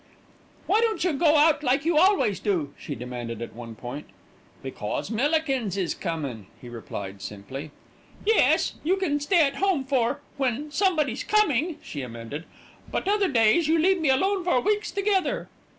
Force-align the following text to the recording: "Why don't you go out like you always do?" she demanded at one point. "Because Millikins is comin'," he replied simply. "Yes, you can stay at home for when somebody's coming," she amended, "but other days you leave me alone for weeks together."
"Why 0.65 0.81
don't 0.81 1.03
you 1.03 1.13
go 1.13 1.35
out 1.35 1.61
like 1.61 1.85
you 1.85 1.95
always 1.95 2.39
do?" 2.39 2.73
she 2.75 2.95
demanded 2.95 3.39
at 3.39 3.53
one 3.53 3.75
point. 3.75 4.07
"Because 4.63 5.11
Millikins 5.11 5.77
is 5.77 5.93
comin'," 5.93 6.47
he 6.59 6.69
replied 6.69 7.21
simply. 7.21 7.69
"Yes, 8.25 8.73
you 8.83 8.97
can 8.97 9.19
stay 9.19 9.45
at 9.45 9.57
home 9.57 9.83
for 9.83 10.21
when 10.37 10.71
somebody's 10.71 11.23
coming," 11.23 11.77
she 11.83 12.01
amended, 12.01 12.45
"but 12.91 13.07
other 13.07 13.27
days 13.29 13.67
you 13.67 13.77
leave 13.77 14.01
me 14.01 14.09
alone 14.09 14.43
for 14.43 14.59
weeks 14.59 14.89
together." 14.89 15.49